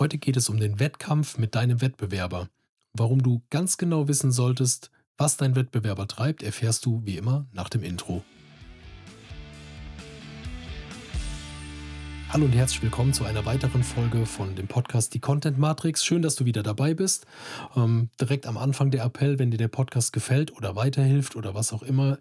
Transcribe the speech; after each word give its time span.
Heute 0.00 0.16
geht 0.16 0.38
es 0.38 0.48
um 0.48 0.58
den 0.58 0.80
Wettkampf 0.80 1.36
mit 1.36 1.54
deinem 1.54 1.82
Wettbewerber. 1.82 2.48
Warum 2.94 3.22
du 3.22 3.42
ganz 3.50 3.76
genau 3.76 4.08
wissen 4.08 4.32
solltest, 4.32 4.90
was 5.18 5.36
dein 5.36 5.54
Wettbewerber 5.54 6.08
treibt, 6.08 6.42
erfährst 6.42 6.86
du 6.86 7.02
wie 7.04 7.18
immer 7.18 7.44
nach 7.52 7.68
dem 7.68 7.82
Intro. 7.82 8.24
Hallo 12.30 12.46
und 12.46 12.52
herzlich 12.52 12.80
willkommen 12.80 13.12
zu 13.12 13.26
einer 13.26 13.44
weiteren 13.44 13.84
Folge 13.84 14.24
von 14.24 14.54
dem 14.54 14.68
Podcast 14.68 15.12
Die 15.12 15.20
Content 15.20 15.58
Matrix. 15.58 16.02
Schön, 16.02 16.22
dass 16.22 16.34
du 16.34 16.46
wieder 16.46 16.62
dabei 16.62 16.94
bist. 16.94 17.26
Ähm, 17.76 18.08
direkt 18.18 18.46
am 18.46 18.56
Anfang 18.56 18.90
der 18.90 19.04
Appell, 19.04 19.38
wenn 19.38 19.50
dir 19.50 19.58
der 19.58 19.68
Podcast 19.68 20.14
gefällt 20.14 20.56
oder 20.56 20.76
weiterhilft 20.76 21.36
oder 21.36 21.54
was 21.54 21.74
auch 21.74 21.82
immer, 21.82 22.16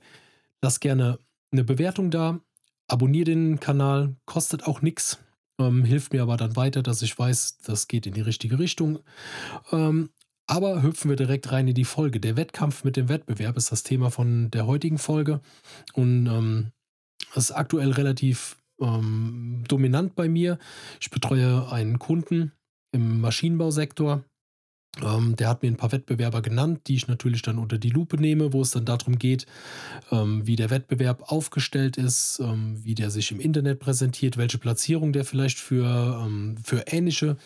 lass 0.61 0.82
gerne 0.82 1.18
eine 1.54 1.64
Bewertung 1.64 2.11
da. 2.11 2.41
Abonnier 2.89 3.23
den 3.23 3.61
Kanal, 3.61 4.18
kostet 4.25 4.68
auch 4.68 4.82
nichts. 4.82 5.18
Ähm, 5.60 5.84
hilft 5.84 6.14
mir 6.14 6.21
aber 6.21 6.38
dann 6.38 6.55
weiter, 6.55 6.82
dass 6.82 7.02
ich 7.02 7.18
weiß, 7.18 7.59
das 7.59 7.88
geht 7.88 8.08
in 8.08 8.14
die 8.14 8.21
richtige 8.21 8.58
Richtung. 8.58 9.00
Ähm, 9.72 10.09
aber 10.48 10.81
hüpfen 10.81 11.09
wir 11.09 11.16
direkt 11.16 11.52
rein 11.52 11.67
in 11.67 11.76
die 11.76 11.86
Folge. 11.86 12.20
Der 12.20 12.36
Wettkampf 12.36 12.84
mit 12.84 12.95
dem 12.95 13.09
Wettbewerb 13.09 13.55
ist 13.58 13.72
das 13.72 13.84
Thema 13.84 14.09
von 14.09 14.50
der 14.50 14.66
heutigen 14.66 14.98
Folge. 14.98 15.41
Und 15.94 16.26
ähm, 16.27 16.72
ist 17.36 17.52
aktuell 17.52 17.91
relativ 17.91 18.58
ähm, 18.81 19.64
dominant 19.67 20.16
bei 20.16 20.27
mir. 20.27 20.58
Ich 21.00 21.12
betreue 21.12 21.72
einen 21.72 22.00
Kunden 22.00 22.53
im 22.91 23.22
Maschinenbausektor 23.22 24.23
ähm, 25.03 25.35
der 25.35 25.49
hat 25.49 25.61
mir 25.61 25.70
ein 25.70 25.77
paar 25.77 25.91
Wettbewerber 25.91 26.41
genannt, 26.41 26.81
die 26.88 26.95
ich 26.95 27.07
natürlich 27.07 27.41
dann 27.41 27.57
unter 27.57 27.77
die 27.77 27.89
Lupe 27.89 28.17
nehme, 28.17 28.53
wo 28.53 28.61
es 28.61 28.71
dann 28.71 28.85
darum 28.85 29.17
geht, 29.17 29.45
ähm, 30.11 30.45
wie 30.45 30.55
der 30.55 30.70
Wettbewerb 30.70 31.31
aufgestellt 31.31 31.97
ist, 31.97 32.39
ähm, 32.43 32.84
wie 32.84 32.95
der 32.95 33.09
sich 33.11 33.31
im 33.31 33.39
Internet 33.39 33.80
präsentiert, 33.80 34.38
welche 34.38 34.57
Platzierung 34.57 35.13
der 35.13 35.25
vielleicht 35.25 35.59
für, 35.59 36.21
ähm, 36.25 36.57
für 36.63 36.85
ähnliche 36.88 37.38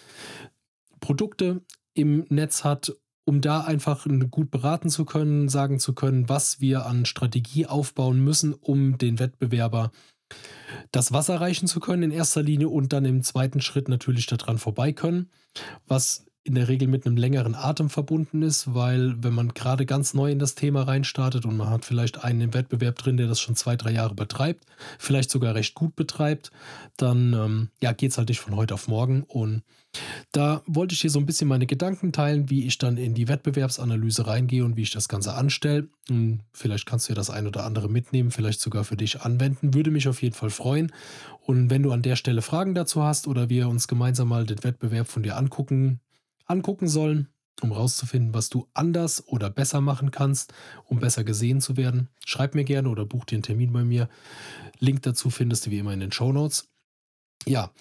Produkte 0.99 1.61
im 1.93 2.25
Netz 2.29 2.63
hat, 2.63 2.95
um 3.25 3.41
da 3.41 3.61
einfach 3.61 4.07
gut 4.31 4.51
beraten 4.51 4.89
zu 4.89 5.05
können, 5.05 5.47
sagen 5.47 5.79
zu 5.79 5.93
können, 5.93 6.27
was 6.29 6.59
wir 6.59 6.85
an 6.85 7.05
Strategie 7.05 7.67
aufbauen 7.67 8.23
müssen, 8.23 8.53
um 8.53 8.97
den 8.97 9.19
Wettbewerber 9.19 9.91
das 10.91 11.11
Wasser 11.11 11.39
reichen 11.39 11.67
zu 11.67 11.79
können 11.79 12.03
in 12.03 12.11
erster 12.11 12.41
Linie 12.41 12.69
und 12.69 12.91
dann 12.93 13.05
im 13.05 13.21
zweiten 13.21 13.61
Schritt 13.61 13.87
natürlich 13.87 14.25
daran 14.25 14.57
vorbei 14.57 14.91
können, 14.91 15.29
was 15.87 16.25
in 16.45 16.55
der 16.55 16.67
Regel 16.67 16.89
mit 16.89 17.05
einem 17.05 17.15
längeren 17.15 17.55
Atem 17.55 17.89
verbunden 17.89 18.41
ist, 18.41 18.73
weil 18.73 19.15
wenn 19.23 19.33
man 19.33 19.53
gerade 19.53 19.85
ganz 19.85 20.13
neu 20.13 20.29
in 20.29 20.39
das 20.39 20.55
Thema 20.55 20.83
reinstartet 20.83 21.45
und 21.45 21.55
man 21.55 21.69
hat 21.69 21.85
vielleicht 21.85 22.23
einen 22.23 22.41
im 22.41 22.53
Wettbewerb 22.53 22.97
drin, 22.97 23.15
der 23.15 23.27
das 23.27 23.39
schon 23.39 23.55
zwei, 23.55 23.77
drei 23.77 23.91
Jahre 23.91 24.13
betreibt, 24.13 24.65
vielleicht 24.99 25.29
sogar 25.29 25.55
recht 25.55 25.73
gut 25.73 25.95
betreibt, 25.95 26.51
dann 26.97 27.33
ähm, 27.33 27.69
ja, 27.81 27.93
geht 27.93 28.11
es 28.11 28.17
halt 28.17 28.27
nicht 28.27 28.41
von 28.41 28.57
heute 28.57 28.73
auf 28.73 28.89
morgen. 28.89 29.23
Und 29.23 29.63
da 30.33 30.63
wollte 30.65 30.93
ich 30.93 31.01
hier 31.01 31.11
so 31.11 31.19
ein 31.19 31.25
bisschen 31.25 31.47
meine 31.47 31.65
Gedanken 31.65 32.11
teilen, 32.11 32.49
wie 32.49 32.65
ich 32.65 32.77
dann 32.77 32.97
in 32.97 33.13
die 33.13 33.29
Wettbewerbsanalyse 33.29 34.27
reingehe 34.27 34.65
und 34.65 34.75
wie 34.75 34.81
ich 34.81 34.91
das 34.91 35.07
Ganze 35.07 35.35
anstelle. 35.35 35.87
Und 36.09 36.41
vielleicht 36.51 36.85
kannst 36.85 37.07
du 37.07 37.13
ja 37.13 37.15
das 37.15 37.29
ein 37.29 37.47
oder 37.47 37.63
andere 37.63 37.87
mitnehmen, 37.87 38.31
vielleicht 38.31 38.59
sogar 38.59 38.83
für 38.83 38.97
dich 38.97 39.21
anwenden. 39.21 39.73
Würde 39.73 39.91
mich 39.91 40.09
auf 40.09 40.21
jeden 40.21 40.35
Fall 40.35 40.49
freuen. 40.49 40.91
Und 41.45 41.69
wenn 41.69 41.83
du 41.83 41.93
an 41.93 42.01
der 42.01 42.17
Stelle 42.17 42.41
Fragen 42.41 42.75
dazu 42.75 43.03
hast 43.03 43.27
oder 43.27 43.47
wir 43.47 43.69
uns 43.69 43.87
gemeinsam 43.87 44.27
mal 44.27 44.45
den 44.45 44.61
Wettbewerb 44.63 45.07
von 45.07 45.23
dir 45.23 45.37
angucken 45.37 46.01
angucken 46.45 46.87
sollen, 46.87 47.29
um 47.61 47.71
herauszufinden, 47.71 48.33
was 48.33 48.49
du 48.49 48.67
anders 48.73 49.27
oder 49.27 49.49
besser 49.49 49.81
machen 49.81 50.11
kannst, 50.11 50.53
um 50.85 50.99
besser 50.99 51.23
gesehen 51.23 51.61
zu 51.61 51.77
werden. 51.77 52.09
Schreib 52.25 52.55
mir 52.55 52.63
gerne 52.63 52.89
oder 52.89 53.05
buch 53.05 53.25
dir 53.25 53.35
einen 53.35 53.43
Termin 53.43 53.71
bei 53.71 53.83
mir. 53.83 54.09
Link 54.79 55.01
dazu 55.03 55.29
findest 55.29 55.65
du 55.65 55.71
wie 55.71 55.79
immer 55.79 55.93
in 55.93 55.99
den 55.99 56.11
Show 56.11 56.31
Notes. 56.31 56.69
Ja, 57.45 57.71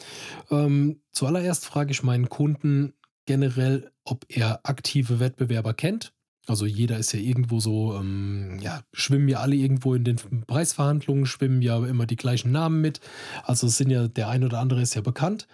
ähm, 0.51 1.01
zuallererst 1.13 1.65
frage 1.65 1.93
ich 1.93 2.03
meinen 2.03 2.29
Kunden 2.29 2.95
generell, 3.27 3.93
ob 4.05 4.27
er 4.29 4.61
aktive 4.65 5.21
Wettbewerber 5.21 5.75
kennt. 5.75 6.13
Also 6.49 6.67
jeder 6.67 6.99
ist 6.99 7.13
ja 7.13 7.21
irgendwo 7.21 7.61
so, 7.61 7.95
ähm, 7.95 8.59
ja, 8.61 8.83
schwimmen 8.93 9.29
ja 9.29 9.39
alle 9.39 9.55
irgendwo 9.55 9.95
in 9.95 10.03
den 10.03 10.17
Preisverhandlungen, 10.45 11.25
schwimmen 11.25 11.63
ja 11.63 11.85
immer 11.87 12.05
die 12.05 12.17
gleichen 12.17 12.51
Namen 12.51 12.81
mit. 12.81 13.01
Also 13.45 13.69
es 13.69 13.77
sind 13.77 13.91
ja, 13.91 14.09
der 14.09 14.29
ein 14.29 14.43
oder 14.43 14.59
andere 14.59 14.83
ist 14.83 14.95
ja 14.95 15.03
bekannt. 15.03 15.47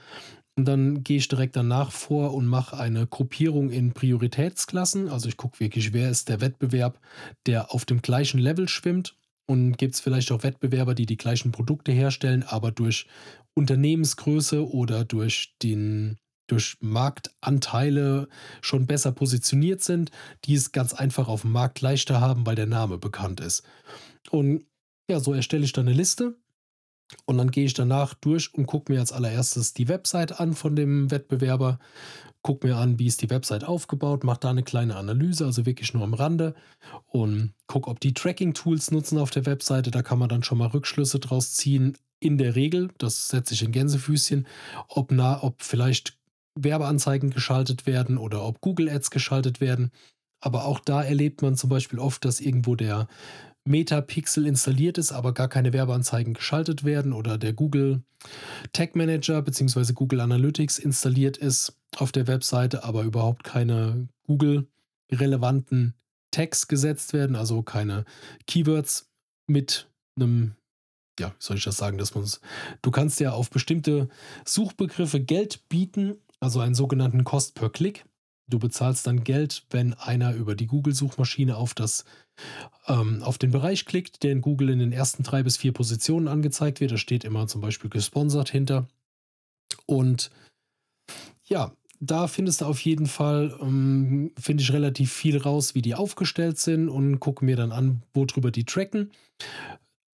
Und 0.59 0.65
dann 0.65 1.05
gehe 1.05 1.19
ich 1.19 1.29
direkt 1.29 1.55
danach 1.55 1.93
vor 1.93 2.35
und 2.35 2.49
mache 2.49 2.77
eine 2.77 3.07
Gruppierung 3.07 3.71
in 3.71 3.93
Prioritätsklassen. 3.93 5.09
Also 5.09 5.29
ich 5.29 5.37
gucke 5.37 5.61
wirklich, 5.61 5.93
wer 5.93 6.11
ist 6.11 6.29
der 6.29 6.41
Wettbewerb, 6.41 6.99
der 7.47 7.73
auf 7.73 7.85
dem 7.85 8.03
gleichen 8.03 8.41
Level 8.41 8.69
schwimmt. 8.69 9.15
Und 9.47 9.79
gibt 9.79 9.95
es 9.95 10.01
vielleicht 10.01 10.33
auch 10.33 10.43
Wettbewerber, 10.43 10.97
die 10.97 11.07
die 11.07 11.17
gleichen 11.17 11.53
Produkte 11.53 11.93
herstellen, 11.93 12.43
aber 12.43 12.73
durch 12.73 13.07
Unternehmensgröße 13.55 14.69
oder 14.69 15.05
durch 15.05 15.55
den 15.63 16.17
durch 16.49 16.77
Marktanteile 16.81 18.27
schon 18.61 18.89
besser 18.89 19.13
positioniert 19.13 19.83
sind, 19.83 20.11
die 20.45 20.55
es 20.55 20.73
ganz 20.73 20.93
einfach 20.93 21.29
auf 21.29 21.43
dem 21.43 21.53
Markt 21.53 21.83
leichter 21.83 22.21
haben, 22.21 22.45
weil 22.47 22.57
der 22.57 22.67
Name 22.67 22.99
bekannt 22.99 23.39
ist. 23.39 23.63
Und 24.31 24.65
ja, 25.09 25.21
so 25.21 25.35
erstelle 25.35 25.65
ich 25.65 25.73
dann 25.73 25.87
eine 25.87 25.97
Liste 25.97 26.37
und 27.25 27.39
dann 27.39 27.51
gehe 27.51 27.65
ich 27.65 27.75
danach 27.75 28.15
durch 28.15 28.53
und 28.55 28.67
gucke 28.67 28.93
mir 28.93 29.01
als 29.01 29.13
allererstes 29.13 29.73
die 29.73 29.89
Website 29.89 30.41
an 30.41 30.55
von 30.55 30.77
dem 30.77 31.11
Wettbewerber, 31.11 31.79
gucke 32.43 32.67
mir 32.67 32.77
an, 32.77 32.99
wie 32.99 33.07
ist 33.07 33.23
die 33.23 33.31
Website 33.31 33.65
aufgebaut, 33.65 34.25
mache 34.25 34.41
da 34.41 34.51
eine 34.51 34.63
kleine 34.63 34.97
Analyse, 34.97 35.45
also 35.45 35.67
wirklich 35.67 35.93
nur 35.95 36.05
am 36.05 36.15
Rande 36.15 36.55
und 37.07 37.55
gucke, 37.67 37.91
ob 37.91 38.01
die 38.01 38.15
Tracking-Tools 38.15 38.91
nutzen 38.91 39.19
auf 39.19 39.31
der 39.31 39.47
Webseite. 39.47 39.91
Da 39.91 40.03
kann 40.03 40.19
man 40.19 40.29
dann 40.29 40.43
schon 40.43 40.59
mal 40.59 40.69
Rückschlüsse 40.69 41.19
draus 41.19 41.55
ziehen. 41.55 41.97
In 42.21 42.39
der 42.39 42.57
Regel, 42.57 42.91
das 42.99 43.29
setze 43.29 43.55
ich 43.55 43.63
in 43.63 43.73
Gänsefüßchen, 43.73 44.47
ob, 44.89 45.13
na, 45.13 45.43
ob 45.43 45.63
vielleicht 45.63 46.19
Werbeanzeigen 46.55 47.31
geschaltet 47.31 47.87
werden 47.87 48.19
oder 48.19 48.45
ob 48.45 48.61
Google 48.61 48.89
Ads 48.89 49.11
geschaltet 49.11 49.61
werden. 49.61 49.93
Aber 50.41 50.65
auch 50.65 50.81
da 50.81 51.03
erlebt 51.03 51.43
man 51.43 51.57
zum 51.57 51.71
Beispiel 51.71 51.99
oft, 51.99 52.25
dass 52.25 52.41
irgendwo 52.41 52.75
der 52.77 53.09
Metapixel 53.69 54.47
installiert 54.47 54.99
ist, 54.99 55.13
aber 55.13 55.33
gar 55.33 55.49
keine 55.49 55.73
Werbeanzeigen 55.73 56.35
geschaltet 56.35 56.85
werden 56.85 57.13
oder 57.13 57.39
der 57.39 57.53
Google 57.53 58.03
Tag 58.73 58.97
Manager 58.97 59.43
bzw. 59.43 59.93
Google 59.93 60.21
Analytics 60.21 60.79
installiert 60.79 61.37
ist 61.37 61.77
auf 61.97 62.11
der 62.11 62.27
Webseite, 62.27 62.85
aber 62.85 63.03
überhaupt 63.03 63.45
keine 63.45 64.09
Google-relevanten 64.27 65.95
Tags 66.31 66.69
gesetzt 66.69 67.13
werden, 67.13 67.37
also 67.37 67.63
keine 67.63 68.05
Keywords 68.47 69.11
mit 69.47 69.89
einem, 70.17 70.55
ja, 71.19 71.29
wie 71.29 71.35
soll 71.39 71.57
ich 71.57 71.65
das 71.65 71.77
sagen, 71.77 71.99
dass 71.99 72.15
man 72.15 72.27
du 72.83 72.91
kannst 72.91 73.21
ja 73.21 73.33
auf 73.33 73.51
bestimmte 73.51 74.09
Suchbegriffe 74.45 75.21
Geld 75.21 75.69
bieten, 75.69 76.17
also 76.41 76.61
einen 76.61 76.75
sogenannten 76.75 77.25
Cost 77.25 77.55
per 77.55 77.71
Click. 77.71 78.05
Du 78.49 78.59
bezahlst 78.59 79.07
dann 79.07 79.25
Geld, 79.25 79.65
wenn 79.71 79.95
einer 79.95 80.35
über 80.35 80.55
die 80.55 80.67
Google-Suchmaschine 80.67 81.57
auf, 81.57 81.75
ähm, 82.87 83.23
auf 83.23 83.39
den 83.39 83.51
Bereich 83.51 83.85
klickt, 83.85 84.23
der 84.23 84.33
in 84.33 84.41
Google 84.41 84.71
in 84.71 84.79
den 84.79 84.93
ersten 84.93 85.23
drei 85.23 85.43
bis 85.43 85.59
vier 85.59 85.73
Positionen 85.73 86.29
angezeigt 86.29 86.81
wird. 86.81 86.93
Da 86.93 86.97
steht 86.97 87.25
immer 87.25 87.47
zum 87.47 87.61
Beispiel 87.61 87.91
gesponsert 87.91 88.51
hinter. 88.51 88.89
Und 89.87 90.31
ja, 91.45 91.73
da 92.01 92.29
findest 92.29 92.61
du 92.61 92.67
auf 92.67 92.81
jeden 92.81 93.07
Fall, 93.07 93.57
ähm, 93.61 94.33
finde 94.39 94.63
ich 94.63 94.73
relativ 94.73 95.13
viel 95.13 95.37
raus, 95.37 95.75
wie 95.75 95.83
die 95.83 95.95
aufgestellt 95.95 96.59
sind 96.59 96.89
und 96.89 97.21
gucke 97.21 97.45
mir 97.45 97.57
dann 97.57 97.73
an, 97.73 98.03
worüber 98.15 98.51
die 98.51 98.65
tracken. 98.65 99.11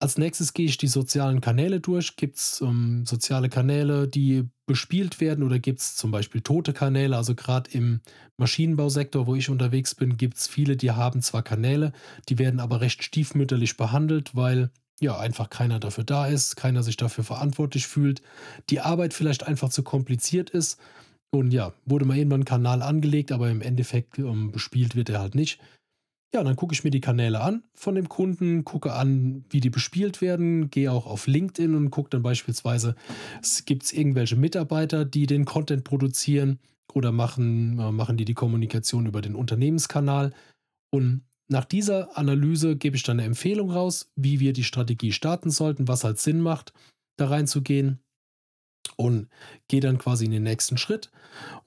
Als 0.04 0.18
nächstes 0.18 0.52
gehe 0.52 0.66
ich 0.66 0.76
die 0.76 0.86
sozialen 0.86 1.40
Kanäle 1.40 1.80
durch. 1.80 2.16
Gibt 2.16 2.36
es 2.36 2.60
ähm, 2.60 3.06
soziale 3.06 3.48
Kanäle, 3.48 4.06
die 4.06 4.46
bespielt 4.66 5.18
werden 5.18 5.42
oder 5.42 5.58
gibt 5.58 5.80
es 5.80 5.96
zum 5.96 6.10
Beispiel 6.10 6.42
tote 6.42 6.74
Kanäle? 6.74 7.16
Also 7.16 7.34
gerade 7.34 7.70
im 7.70 8.02
Maschinenbausektor, 8.36 9.26
wo 9.26 9.34
ich 9.34 9.48
unterwegs 9.48 9.94
bin, 9.94 10.18
gibt 10.18 10.36
es 10.36 10.46
viele, 10.46 10.76
die 10.76 10.90
haben 10.90 11.22
zwar 11.22 11.42
Kanäle, 11.42 11.94
die 12.28 12.38
werden 12.38 12.60
aber 12.60 12.82
recht 12.82 13.02
stiefmütterlich 13.02 13.78
behandelt, 13.78 14.36
weil 14.36 14.68
ja 15.00 15.16
einfach 15.16 15.48
keiner 15.48 15.80
dafür 15.80 16.04
da 16.04 16.26
ist, 16.26 16.54
keiner 16.56 16.82
sich 16.82 16.98
dafür 16.98 17.24
verantwortlich 17.24 17.86
fühlt, 17.86 18.20
die 18.68 18.80
Arbeit 18.80 19.14
vielleicht 19.14 19.46
einfach 19.46 19.70
zu 19.70 19.82
kompliziert 19.82 20.50
ist. 20.50 20.78
Und 21.30 21.50
ja, 21.50 21.72
wurde 21.86 22.04
mal 22.04 22.18
irgendwann 22.18 22.42
ein 22.42 22.44
Kanal 22.44 22.82
angelegt, 22.82 23.32
aber 23.32 23.48
im 23.48 23.62
Endeffekt 23.62 24.18
ähm, 24.18 24.52
bespielt 24.52 24.96
wird 24.96 25.08
er 25.08 25.20
halt 25.20 25.34
nicht. 25.34 25.60
Ja, 26.34 26.42
dann 26.42 26.56
gucke 26.56 26.74
ich 26.74 26.82
mir 26.82 26.90
die 26.90 27.00
Kanäle 27.00 27.40
an 27.40 27.62
von 27.74 27.94
dem 27.94 28.08
Kunden, 28.08 28.64
gucke 28.64 28.92
an, 28.92 29.44
wie 29.50 29.60
die 29.60 29.70
bespielt 29.70 30.20
werden, 30.20 30.68
gehe 30.68 30.90
auch 30.90 31.06
auf 31.06 31.28
LinkedIn 31.28 31.76
und 31.76 31.90
gucke 31.90 32.10
dann 32.10 32.24
beispielsweise, 32.24 32.96
gibt 33.66 33.84
es 33.84 33.92
irgendwelche 33.92 34.34
Mitarbeiter, 34.34 35.04
die 35.04 35.26
den 35.26 35.44
Content 35.44 35.84
produzieren 35.84 36.58
oder 36.92 37.12
machen, 37.12 37.78
äh, 37.78 37.92
machen 37.92 38.16
die 38.16 38.24
die 38.24 38.34
Kommunikation 38.34 39.06
über 39.06 39.20
den 39.20 39.36
Unternehmenskanal. 39.36 40.32
Und 40.90 41.22
nach 41.46 41.64
dieser 41.64 42.18
Analyse 42.18 42.74
gebe 42.74 42.96
ich 42.96 43.04
dann 43.04 43.20
eine 43.20 43.28
Empfehlung 43.28 43.70
raus, 43.70 44.10
wie 44.16 44.40
wir 44.40 44.52
die 44.52 44.64
Strategie 44.64 45.12
starten 45.12 45.52
sollten, 45.52 45.86
was 45.86 46.02
halt 46.02 46.18
Sinn 46.18 46.40
macht, 46.40 46.72
da 47.16 47.28
reinzugehen. 47.28 48.00
Und 48.96 49.28
gehe 49.68 49.80
dann 49.80 49.98
quasi 49.98 50.24
in 50.24 50.32
den 50.32 50.42
nächsten 50.42 50.78
Schritt 50.78 51.12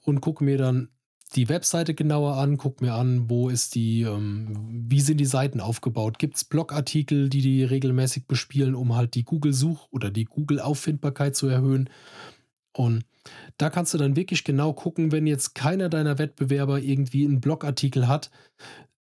und 0.02 0.20
gucke 0.20 0.44
mir 0.44 0.58
dann 0.58 0.90
die 1.34 1.48
Webseite 1.48 1.94
genauer 1.94 2.36
an, 2.36 2.56
guck 2.56 2.80
mir 2.80 2.94
an, 2.94 3.28
wo 3.28 3.48
ist 3.48 3.74
die, 3.74 4.02
ähm, 4.02 4.86
wie 4.88 5.00
sind 5.00 5.18
die 5.18 5.26
Seiten 5.26 5.60
aufgebaut? 5.60 6.18
Gibt 6.18 6.36
es 6.36 6.44
Blogartikel, 6.44 7.28
die 7.28 7.42
die 7.42 7.64
regelmäßig 7.64 8.26
bespielen, 8.26 8.74
um 8.74 8.96
halt 8.96 9.14
die 9.14 9.24
Google-Such- 9.24 9.88
oder 9.90 10.10
die 10.10 10.24
Google-Auffindbarkeit 10.24 11.36
zu 11.36 11.48
erhöhen? 11.48 11.90
Und 12.72 13.04
da 13.58 13.70
kannst 13.70 13.92
du 13.92 13.98
dann 13.98 14.16
wirklich 14.16 14.44
genau 14.44 14.72
gucken, 14.72 15.12
wenn 15.12 15.26
jetzt 15.26 15.54
keiner 15.54 15.88
deiner 15.88 16.18
Wettbewerber 16.18 16.80
irgendwie 16.80 17.26
einen 17.26 17.40
Blogartikel 17.40 18.08
hat, 18.08 18.30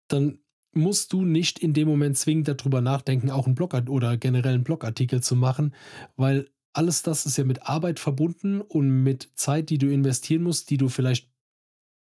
dann 0.07 0.39
musst 0.73 1.13
du 1.13 1.23
nicht 1.23 1.59
in 1.59 1.73
dem 1.73 1.87
Moment 1.87 2.17
zwingend 2.17 2.47
darüber 2.47 2.81
nachdenken, 2.81 3.31
auch 3.31 3.45
einen 3.45 3.55
Blog 3.55 3.73
oder 3.87 4.17
generell 4.17 4.55
einen 4.55 4.63
Blogartikel 4.63 5.21
zu 5.21 5.35
machen, 5.35 5.73
weil 6.15 6.49
alles 6.73 7.01
das 7.01 7.25
ist 7.25 7.37
ja 7.37 7.43
mit 7.43 7.67
Arbeit 7.67 7.99
verbunden 7.99 8.61
und 8.61 9.03
mit 9.03 9.29
Zeit, 9.35 9.69
die 9.69 9.77
du 9.77 9.91
investieren 9.91 10.43
musst, 10.43 10.69
die 10.69 10.77
du 10.77 10.89
vielleicht 10.89 11.29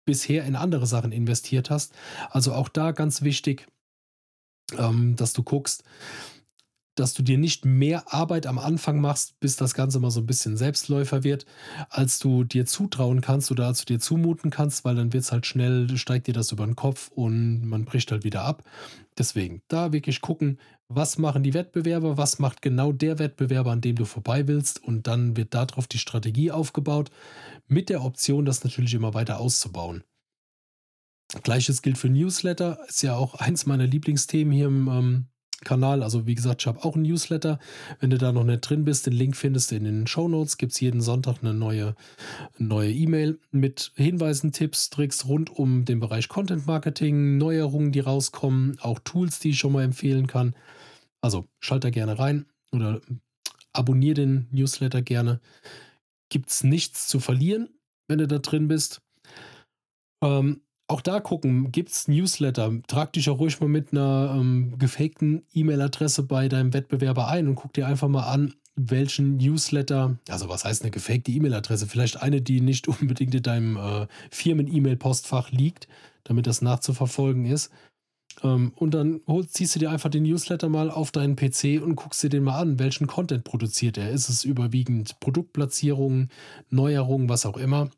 bisher 0.09 0.43
in 0.43 0.55
andere 0.55 0.87
Sachen 0.87 1.11
investiert 1.11 1.69
hast. 1.69 1.93
Also 2.31 2.53
auch 2.53 2.67
da 2.67 2.93
ganz 2.93 3.21
wichtig, 3.21 3.67
ähm, 4.75 5.15
dass 5.15 5.33
du 5.33 5.43
guckst, 5.43 5.83
dass 6.95 7.13
du 7.13 7.21
dir 7.21 7.37
nicht 7.37 7.63
mehr 7.63 8.11
Arbeit 8.11 8.47
am 8.47 8.57
Anfang 8.57 8.99
machst, 8.99 9.39
bis 9.39 9.55
das 9.55 9.75
Ganze 9.75 9.99
mal 9.99 10.09
so 10.09 10.19
ein 10.19 10.25
bisschen 10.25 10.57
Selbstläufer 10.57 11.23
wird, 11.23 11.45
als 11.91 12.17
du 12.17 12.43
dir 12.43 12.65
zutrauen 12.65 13.21
kannst 13.21 13.51
oder 13.51 13.67
als 13.67 13.85
du 13.85 13.93
dir 13.93 13.99
zumuten 13.99 14.49
kannst, 14.49 14.83
weil 14.83 14.95
dann 14.95 15.13
wird 15.13 15.23
es 15.23 15.31
halt 15.31 15.45
schnell, 15.45 15.95
steigt 15.95 16.25
dir 16.25 16.33
das 16.33 16.51
über 16.51 16.65
den 16.65 16.75
Kopf 16.75 17.09
und 17.09 17.65
man 17.65 17.85
bricht 17.85 18.11
halt 18.11 18.23
wieder 18.23 18.41
ab. 18.41 18.63
Deswegen 19.15 19.61
da 19.67 19.93
wirklich 19.93 20.21
gucken, 20.21 20.57
was 20.87 21.19
machen 21.19 21.43
die 21.43 21.53
Wettbewerber, 21.53 22.17
was 22.17 22.39
macht 22.39 22.63
genau 22.63 22.91
der 22.91 23.19
Wettbewerber, 23.19 23.71
an 23.71 23.81
dem 23.81 23.95
du 23.95 24.05
vorbei 24.05 24.47
willst 24.47 24.83
und 24.83 25.05
dann 25.05 25.37
wird 25.37 25.53
darauf 25.53 25.85
die 25.85 25.99
Strategie 25.99 26.51
aufgebaut, 26.51 27.11
mit 27.69 27.89
der 27.89 28.03
Option, 28.03 28.45
das 28.45 28.63
natürlich 28.63 28.93
immer 28.93 29.13
weiter 29.13 29.39
auszubauen. 29.39 30.03
Gleiches 31.43 31.81
gilt 31.81 31.97
für 31.97 32.09
Newsletter, 32.09 32.79
ist 32.87 33.03
ja 33.03 33.15
auch 33.15 33.35
eins 33.35 33.65
meiner 33.65 33.85
Lieblingsthemen 33.85 34.51
hier 34.51 34.67
im 34.67 34.87
ähm, 34.87 35.25
Kanal. 35.63 36.03
Also 36.03 36.25
wie 36.25 36.35
gesagt, 36.35 36.61
ich 36.61 36.67
habe 36.67 36.83
auch 36.83 36.95
ein 36.95 37.03
Newsletter. 37.03 37.59
Wenn 37.99 38.09
du 38.09 38.17
da 38.17 38.31
noch 38.31 38.43
nicht 38.43 38.61
drin 38.61 38.85
bist, 38.85 39.05
den 39.05 39.13
Link 39.13 39.35
findest 39.35 39.71
du 39.71 39.75
in 39.75 39.83
den 39.83 40.07
Show 40.07 40.27
Notes. 40.27 40.57
Gibt 40.57 40.71
es 40.71 40.79
jeden 40.79 41.01
Sonntag 41.01 41.37
eine 41.41 41.53
neue 41.53 41.95
neue 42.57 42.91
E-Mail 42.91 43.39
mit 43.51 43.91
Hinweisen, 43.95 44.51
Tipps, 44.51 44.89
Tricks 44.89 45.27
rund 45.27 45.49
um 45.49 45.85
den 45.85 45.99
Bereich 45.99 46.29
Content 46.29 46.65
Marketing, 46.65 47.37
Neuerungen, 47.37 47.91
die 47.91 47.99
rauskommen, 47.99 48.77
auch 48.79 48.99
Tools, 48.99 49.39
die 49.39 49.49
ich 49.49 49.59
schon 49.59 49.73
mal 49.73 49.83
empfehlen 49.83 50.27
kann. 50.27 50.55
Also 51.21 51.47
schalt 51.59 51.83
da 51.83 51.89
gerne 51.89 52.17
rein 52.17 52.45
oder 52.71 53.01
abonniere 53.73 54.15
den 54.15 54.47
Newsletter 54.51 55.01
gerne. 55.01 55.41
Gibt 56.29 56.49
es 56.49 56.63
nichts 56.63 57.07
zu 57.07 57.19
verlieren, 57.19 57.69
wenn 58.07 58.19
du 58.19 58.27
da 58.27 58.39
drin 58.39 58.67
bist. 58.67 59.01
Ähm, 60.23 60.61
auch 60.87 61.01
da 61.01 61.19
gucken, 61.19 61.71
gibt 61.71 61.91
es 61.91 62.07
Newsletter? 62.07 62.73
Trag 62.87 63.13
dich 63.13 63.29
auch 63.29 63.39
ruhig 63.39 63.59
mal 63.59 63.69
mit 63.69 63.91
einer 63.91 64.35
ähm, 64.35 64.77
gefakten 64.79 65.43
E-Mail-Adresse 65.53 66.23
bei 66.23 66.49
deinem 66.49 66.73
Wettbewerber 66.73 67.27
ein 67.27 67.47
und 67.47 67.55
guck 67.55 67.73
dir 67.73 67.85
einfach 67.85 68.07
mal 68.07 68.27
an, 68.27 68.55
welchen 68.75 69.37
Newsletter, 69.37 70.17
also 70.29 70.49
was 70.49 70.65
heißt 70.65 70.81
eine 70.81 70.91
gefakte 70.91 71.31
E-Mail-Adresse? 71.31 71.85
Vielleicht 71.87 72.21
eine, 72.21 72.41
die 72.41 72.61
nicht 72.61 72.87
unbedingt 73.01 73.35
in 73.35 73.43
deinem 73.43 73.77
äh, 73.77 74.07
Firmen-E-Mail-Postfach 74.31 75.51
liegt, 75.51 75.87
damit 76.23 76.47
das 76.47 76.61
nachzuverfolgen 76.61 77.45
ist. 77.45 77.71
Ähm, 78.43 78.73
und 78.75 78.93
dann 78.93 79.21
ziehst 79.47 79.75
du 79.75 79.79
dir 79.79 79.91
einfach 79.91 80.09
den 80.09 80.23
Newsletter 80.23 80.69
mal 80.69 80.89
auf 80.89 81.11
deinen 81.11 81.35
PC 81.35 81.81
und 81.81 81.95
guckst 81.95 82.23
dir 82.23 82.29
den 82.29 82.43
mal 82.43 82.59
an, 82.59 82.79
welchen 82.79 83.07
Content 83.07 83.43
produziert 83.43 83.97
er. 83.97 84.11
Ist 84.11 84.29
es 84.29 84.43
überwiegend 84.43 85.19
Produktplatzierungen, 85.19 86.29
Neuerungen, 86.69 87.29
was 87.29 87.45
auch 87.45 87.57
immer? 87.57 87.89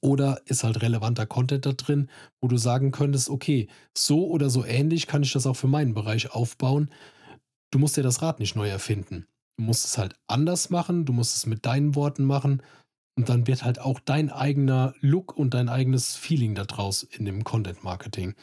Oder 0.00 0.42
ist 0.44 0.62
halt 0.62 0.82
relevanter 0.82 1.26
Content 1.26 1.64
da 1.64 1.72
drin, 1.72 2.10
wo 2.40 2.48
du 2.48 2.58
sagen 2.58 2.90
könntest, 2.90 3.30
okay, 3.30 3.68
so 3.96 4.26
oder 4.28 4.50
so 4.50 4.64
ähnlich 4.64 5.06
kann 5.06 5.22
ich 5.22 5.32
das 5.32 5.46
auch 5.46 5.56
für 5.56 5.68
meinen 5.68 5.94
Bereich 5.94 6.32
aufbauen. 6.32 6.90
Du 7.70 7.78
musst 7.78 7.96
dir 7.96 8.02
das 8.02 8.20
Rad 8.20 8.40
nicht 8.40 8.56
neu 8.56 8.68
erfinden. 8.68 9.26
Du 9.56 9.64
musst 9.64 9.86
es 9.86 9.96
halt 9.96 10.16
anders 10.26 10.70
machen, 10.70 11.06
du 11.06 11.12
musst 11.12 11.36
es 11.36 11.46
mit 11.46 11.64
deinen 11.64 11.94
Worten 11.94 12.24
machen 12.24 12.62
und 13.16 13.28
dann 13.28 13.46
wird 13.46 13.64
halt 13.64 13.78
auch 13.78 14.00
dein 14.00 14.30
eigener 14.30 14.94
Look 15.00 15.36
und 15.36 15.54
dein 15.54 15.68
eigenes 15.68 16.14
Feeling 16.16 16.54
daraus 16.54 17.02
in 17.02 17.24
dem 17.24 17.44
Content 17.44 17.82
Marketing. 17.84 18.34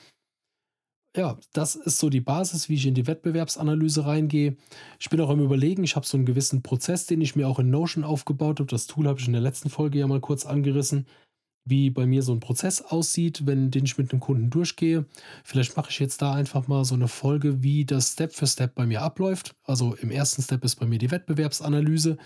Ja, 1.18 1.40
das 1.52 1.74
ist 1.74 1.98
so 1.98 2.12
die 2.12 2.22
Basis, 2.22 2.70
wie 2.70 2.76
ich 2.76 2.86
in 2.86 2.94
die 2.94 3.08
Wettbewerbsanalyse 3.08 4.06
reingehe. 4.06 4.56
Ich 5.00 5.10
bin 5.10 5.20
auch 5.20 5.32
am 5.32 5.42
Überlegen, 5.42 5.84
ich 5.84 5.96
habe 5.96 6.06
so 6.06 6.16
einen 6.16 6.28
gewissen 6.28 6.62
Prozess, 6.62 7.08
den 7.08 7.22
ich 7.22 7.36
mir 7.36 7.48
auch 7.48 7.58
in 7.58 7.72
Notion 7.72 8.04
aufgebaut 8.04 8.60
habe. 8.60 8.70
Das 8.70 8.86
Tool 8.86 9.08
habe 9.08 9.20
ich 9.20 9.26
in 9.26 9.34
der 9.34 9.42
letzten 9.42 9.72
Folge 9.72 9.98
ja 9.98 10.06
mal 10.06 10.20
kurz 10.22 10.46
angerissen 10.46 11.08
wie 11.70 11.90
bei 11.90 12.06
mir 12.06 12.24
so 12.24 12.34
ein 12.34 12.40
Prozess 12.40 12.82
aussieht, 12.82 13.46
wenn 13.46 13.72
den 13.72 13.86
ich 13.86 13.98
mit 13.98 14.12
einem 14.12 14.20
Kunden 14.20 14.50
durchgehe. 14.50 15.06
Vielleicht 15.44 15.76
mache 15.78 15.90
ich 15.90 16.00
jetzt 16.00 16.22
da 16.22 16.34
einfach 16.34 16.68
mal 16.68 16.86
so 16.86 16.96
eine 16.96 17.08
Folge, 17.08 17.64
wie 17.64 17.86
das 17.86 18.14
Step 18.14 18.34
für 18.34 18.48
Step 18.48 18.76
bei 18.76 18.86
mir 18.86 19.02
abläuft. 19.02 19.56
Also 19.64 19.96
im 19.96 20.12
ersten 20.12 20.42
Step 20.42 20.64
ist 20.64 20.76
bei 20.76 20.86
mir 20.86 21.00
die 21.00 21.12
Wettbewerbsanalyse. 21.12 22.18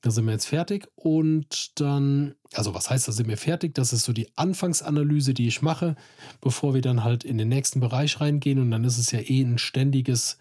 Da 0.00 0.10
sind 0.10 0.26
wir 0.26 0.32
jetzt 0.32 0.46
fertig 0.46 0.86
und 0.96 1.80
dann, 1.80 2.34
also 2.52 2.74
was 2.74 2.90
heißt, 2.90 3.08
da 3.08 3.12
sind 3.12 3.28
wir 3.28 3.38
fertig? 3.38 3.74
Das 3.74 3.94
ist 3.94 4.04
so 4.04 4.12
die 4.12 4.28
Anfangsanalyse, 4.36 5.32
die 5.32 5.48
ich 5.48 5.62
mache, 5.62 5.96
bevor 6.42 6.74
wir 6.74 6.82
dann 6.82 7.04
halt 7.04 7.24
in 7.24 7.38
den 7.38 7.48
nächsten 7.48 7.80
Bereich 7.80 8.20
reingehen 8.20 8.58
und 8.58 8.70
dann 8.70 8.84
ist 8.84 8.98
es 8.98 9.12
ja 9.12 9.20
eh 9.20 9.40
ein 9.40 9.56
ständiges 9.56 10.36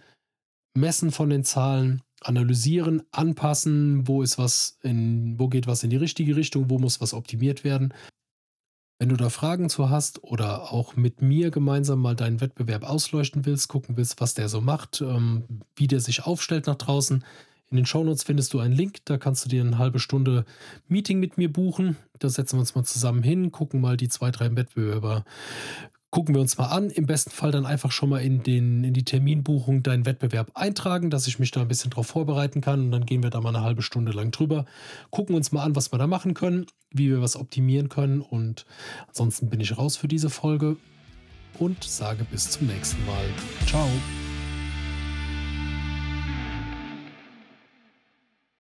Messen 0.76 1.12
von 1.12 1.30
den 1.30 1.46
Zahlen, 1.46 2.02
analysieren, 2.20 3.04
anpassen, 3.12 4.08
wo 4.08 4.22
ist 4.22 4.38
was 4.38 4.80
in, 4.82 5.40
wo 5.40 5.48
geht 5.48 5.68
was 5.68 5.84
in 5.84 5.90
die 5.90 5.98
richtige 5.98 6.36
Richtung, 6.36 6.70
wo 6.70 6.80
muss 6.80 7.02
was 7.02 7.14
optimiert 7.14 7.64
werden. 7.64 7.94
Wenn 9.04 9.10
du 9.10 9.18
da 9.18 9.28
Fragen 9.28 9.70
zu 9.70 9.90
hast 9.90 10.24
oder 10.24 10.72
auch 10.72 10.96
mit 10.96 11.22
mir 11.22 11.52
gemeinsam 11.52 12.00
mal 12.00 12.16
deinen 12.16 12.40
Wettbewerb 12.40 12.90
ausleuchten 12.90 13.46
willst, 13.46 13.68
gucken 13.68 13.98
willst, 13.98 14.22
was 14.22 14.34
der 14.34 14.48
so 14.48 14.62
macht, 14.62 15.02
ähm, 15.02 15.44
wie 15.76 15.88
der 15.88 16.00
sich 16.00 16.24
aufstellt 16.24 16.68
nach 16.68 16.78
draußen, 16.78 17.22
in 17.70 17.76
den 17.76 17.86
Shownotes 17.86 18.24
findest 18.24 18.54
du 18.54 18.60
einen 18.60 18.74
Link, 18.74 19.00
da 19.04 19.18
kannst 19.18 19.44
du 19.44 19.50
dir 19.50 19.62
eine 19.62 19.78
halbe 19.78 20.00
Stunde 20.00 20.46
Meeting 20.88 21.20
mit 21.20 21.38
mir 21.38 21.52
buchen. 21.52 21.98
Da 22.20 22.30
setzen 22.30 22.56
wir 22.56 22.62
uns 22.62 22.76
mal 22.76 22.86
zusammen 22.86 23.24
hin, 23.24 23.52
gucken 23.52 23.82
mal 23.82 23.98
die 23.98 24.08
zwei, 24.08 24.32
drei 24.32 24.56
Wettbewerber 24.56 25.26
gucken 26.14 26.36
wir 26.36 26.42
uns 26.42 26.60
mal 26.60 26.68
an. 26.68 26.92
Im 26.92 27.08
besten 27.08 27.32
Fall 27.32 27.50
dann 27.50 27.66
einfach 27.66 27.92
schon 27.92 28.10
mal 28.10 28.20
in, 28.20 28.44
den, 28.44 28.84
in 28.84 28.94
die 28.94 29.04
Terminbuchung 29.04 29.82
deinen 29.82 30.06
Wettbewerb 30.06 30.52
eintragen, 30.54 31.10
dass 31.10 31.26
ich 31.26 31.40
mich 31.40 31.50
da 31.50 31.62
ein 31.62 31.68
bisschen 31.68 31.90
drauf 31.90 32.06
vorbereiten 32.06 32.62
kann. 32.62 32.82
Und 32.82 32.92
dann 32.92 33.08
gehen 33.08 33.24
wir 33.24 33.32
da 33.32 33.42
mal 33.42 33.50
eine 33.50 33.64
halbe 33.64 33.82
Stunde 33.82 34.12
lang 34.12 34.30
drüber, 34.30 34.66
gucken 35.10 35.36
uns 35.36 35.52
mal 35.52 35.64
an, 35.64 35.76
was 35.76 35.92
wir 35.92 35.98
da 35.98 36.06
machen 36.06 36.36
können, 36.36 36.68
wie 36.92 37.10
wir 37.10 37.24
was 37.24 37.36
optimieren 37.36 37.90
können. 37.90 38.22
Und 38.22 38.68
ansonsten 39.08 39.50
bin 39.50 39.60
ich 39.60 39.76
raus 39.76 39.98
für 39.98 40.08
diese 40.08 40.30
Folge 40.30 40.78
und 41.58 41.84
sage 41.84 42.28
bis 42.30 42.48
zum 42.52 42.68
nächsten 42.68 43.04
Mal. 43.08 43.26
Ciao. 43.66 43.90